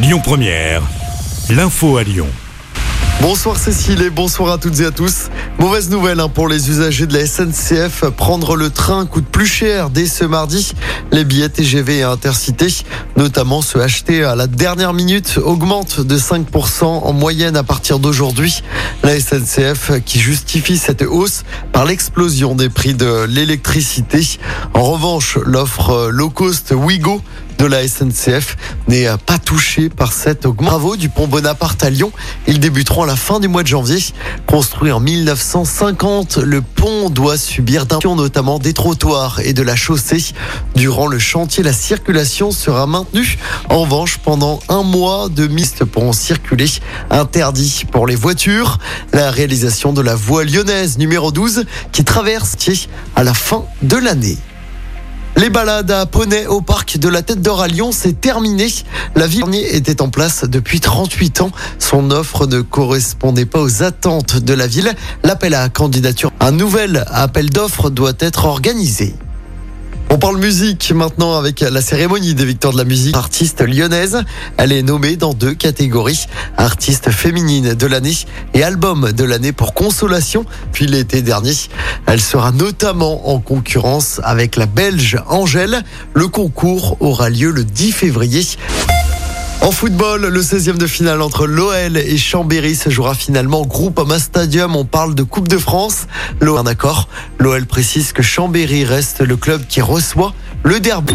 Lyon 0.00 0.20
Première, 0.22 0.82
l'info 1.50 1.96
à 1.96 2.04
Lyon. 2.04 2.28
Bonsoir 3.20 3.56
Cécile 3.56 4.00
et 4.02 4.10
bonsoir 4.10 4.52
à 4.52 4.58
toutes 4.58 4.78
et 4.78 4.84
à 4.84 4.92
tous. 4.92 5.28
Mauvaise 5.58 5.90
nouvelle 5.90 6.20
hein, 6.20 6.28
pour 6.28 6.46
les 6.48 6.70
usagers 6.70 7.08
de 7.08 7.14
la 7.14 7.26
SNCF. 7.26 8.04
Prendre 8.16 8.54
le 8.54 8.70
train 8.70 9.06
coûte 9.06 9.26
plus 9.26 9.46
cher 9.46 9.90
dès 9.90 10.06
ce 10.06 10.24
mardi. 10.24 10.72
Les 11.10 11.24
billets 11.24 11.48
TGV 11.48 11.98
et 11.98 12.02
Intercité, 12.04 12.68
notamment 13.16 13.60
ceux 13.60 13.82
achetés 13.82 14.22
à 14.22 14.36
la 14.36 14.46
dernière 14.46 14.94
minute, 14.94 15.40
augmentent 15.42 16.00
de 16.00 16.16
5% 16.16 16.84
en 16.84 17.12
moyenne 17.12 17.56
à 17.56 17.64
partir 17.64 17.98
d'aujourd'hui. 17.98 18.62
La 19.02 19.18
SNCF 19.18 20.00
qui 20.04 20.20
justifie 20.20 20.78
cette 20.78 21.02
hausse 21.02 21.42
par 21.72 21.84
l'explosion 21.84 22.54
des 22.54 22.68
prix 22.68 22.94
de 22.94 23.24
l'électricité. 23.24 24.38
En 24.74 24.84
revanche, 24.84 25.38
l'offre 25.44 26.08
low 26.12 26.30
cost 26.30 26.70
Wigo 26.70 27.20
de 27.58 27.66
la 27.66 27.86
SNCF 27.86 28.56
n'est 28.86 29.08
pas 29.26 29.38
touché 29.38 29.88
par 29.88 30.12
cette 30.12 30.46
augmentation. 30.46 30.78
Travaux 30.78 30.96
du 30.96 31.08
pont 31.08 31.26
Bonaparte 31.26 31.82
à 31.82 31.90
Lyon. 31.90 32.12
Ils 32.46 32.60
débuteront 32.60 33.02
à 33.02 33.06
la 33.06 33.16
fin 33.16 33.40
du 33.40 33.48
mois 33.48 33.62
de 33.62 33.68
janvier. 33.68 33.98
Construit 34.46 34.92
en 34.92 35.00
1950, 35.00 36.38
le 36.38 36.62
pont 36.62 37.10
doit 37.10 37.36
subir 37.36 37.86
d'un 37.86 37.98
notamment 38.14 38.58
des 38.58 38.72
trottoirs 38.72 39.40
et 39.40 39.52
de 39.52 39.62
la 39.62 39.76
chaussée. 39.76 40.34
Durant 40.76 41.06
le 41.08 41.18
chantier, 41.18 41.62
la 41.62 41.72
circulation 41.72 42.50
sera 42.50 42.86
maintenue. 42.86 43.38
En 43.70 43.82
revanche, 43.82 44.18
pendant 44.18 44.60
un 44.68 44.82
mois, 44.82 45.28
de 45.28 45.46
mistes 45.46 45.84
pourront 45.84 46.12
circuler. 46.12 46.70
Interdit 47.10 47.84
pour 47.90 48.06
les 48.06 48.16
voitures. 48.16 48.78
La 49.12 49.30
réalisation 49.30 49.92
de 49.92 50.00
la 50.00 50.14
voie 50.14 50.44
lyonnaise 50.44 50.98
numéro 50.98 51.32
12 51.32 51.64
qui 51.92 52.04
traverse 52.04 52.56
à 53.16 53.24
la 53.24 53.34
fin 53.34 53.64
de 53.82 53.96
l'année. 53.96 54.36
Les 55.38 55.50
balades 55.50 55.92
à 55.92 56.04
poney 56.04 56.48
au 56.48 56.60
parc 56.60 56.98
de 56.98 57.08
la 57.08 57.22
Tête 57.22 57.40
d'Or 57.40 57.62
à 57.62 57.68
Lyon, 57.68 57.90
c'est 57.92 58.20
terminé. 58.20 58.66
La 59.14 59.28
ville 59.28 59.44
était 59.54 60.02
en 60.02 60.08
place 60.08 60.42
depuis 60.42 60.80
38 60.80 61.42
ans. 61.42 61.52
Son 61.78 62.10
offre 62.10 62.48
ne 62.48 62.60
correspondait 62.60 63.46
pas 63.46 63.60
aux 63.60 63.84
attentes 63.84 64.36
de 64.36 64.52
la 64.52 64.66
ville. 64.66 64.92
L'appel 65.22 65.54
à 65.54 65.68
candidature, 65.68 66.32
un 66.40 66.50
nouvel 66.50 67.04
appel 67.06 67.50
d'offres 67.50 67.88
doit 67.88 68.14
être 68.18 68.46
organisé. 68.46 69.14
On 70.10 70.16
parle 70.16 70.38
musique 70.38 70.90
maintenant 70.94 71.36
avec 71.36 71.60
la 71.60 71.82
cérémonie 71.82 72.34
des 72.34 72.44
victoires 72.44 72.72
de 72.72 72.78
la 72.78 72.84
musique 72.84 73.14
artiste 73.14 73.60
lyonnaise. 73.60 74.24
Elle 74.56 74.72
est 74.72 74.82
nommée 74.82 75.16
dans 75.16 75.34
deux 75.34 75.54
catégories, 75.54 76.26
artiste 76.56 77.10
féminine 77.10 77.74
de 77.74 77.86
l'année 77.86 78.16
et 78.54 78.62
album 78.62 79.12
de 79.12 79.24
l'année 79.24 79.52
pour 79.52 79.74
consolation. 79.74 80.46
Puis 80.72 80.86
l'été 80.86 81.20
dernier, 81.20 81.52
elle 82.06 82.20
sera 82.20 82.52
notamment 82.52 83.28
en 83.30 83.38
concurrence 83.38 84.20
avec 84.24 84.56
la 84.56 84.66
belge 84.66 85.18
Angèle. 85.28 85.82
Le 86.14 86.26
concours 86.28 86.96
aura 87.00 87.28
lieu 87.28 87.50
le 87.50 87.64
10 87.64 87.92
février. 87.92 88.46
En 89.60 89.72
football, 89.72 90.26
le 90.26 90.40
16e 90.40 90.78
de 90.78 90.86
finale 90.86 91.20
entre 91.20 91.46
l'OL 91.46 91.96
et 91.96 92.16
Chambéry 92.16 92.76
se 92.76 92.90
jouera 92.90 93.14
finalement 93.14 93.62
au 93.62 93.66
Groupama 93.66 94.18
Stadium. 94.18 94.76
On 94.76 94.84
parle 94.84 95.14
de 95.14 95.22
Coupe 95.22 95.48
de 95.48 95.58
France. 95.58 96.06
L'OL, 96.40 96.64
d'accord. 96.64 97.08
L'OL 97.38 97.66
précise 97.66 98.12
que 98.12 98.22
Chambéry 98.22 98.84
reste 98.84 99.20
le 99.20 99.36
club 99.36 99.66
qui 99.68 99.80
reçoit 99.80 100.32
le 100.62 100.80
derby. 100.80 101.14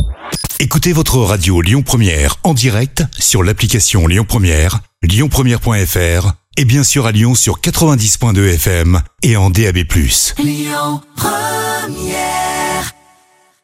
Écoutez 0.60 0.94
votre 0.94 1.18
radio 1.18 1.62
Lyon 1.62 1.82
Première 1.84 2.36
en 2.44 2.54
direct 2.54 3.04
sur 3.18 3.44
l'application 3.44 4.08
Lyon 4.08 4.26
Première, 4.28 4.80
lyonpremière.fr 5.02 6.34
et 6.58 6.66
bien 6.66 6.84
sûr 6.84 7.06
à 7.06 7.12
Lyon 7.12 7.36
sur 7.36 7.60
90.2 7.60 8.54
FM 8.54 9.02
et 9.24 9.36
en 9.36 9.50
DAB+. 9.50 9.78
Lyon 10.38 11.02
Première 11.16 12.63